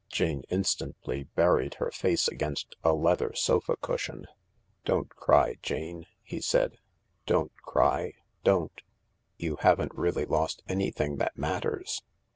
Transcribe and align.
Jane 0.09 0.41
instantly 0.49 1.25
buried 1.25 1.75
her 1.75 1.91
face 1.91 2.27
against 2.27 2.75
a 2.83 2.91
leather 2.91 3.35
sofa 3.35 3.75
cushion. 3.77 4.25
"Don't 4.83 5.09
cry, 5.09 5.57
Jane," 5.61 6.07
he 6.23 6.41
said; 6.41 6.79
"don't 7.27 7.53
cry— 7.61 8.13
don't. 8.43 8.81
You 9.37 9.57
haven't 9.57 9.93
really 9.93 10.25
lost 10.25 10.63
anything 10.67 11.17
that 11.17 11.37
matters. 11.37 12.01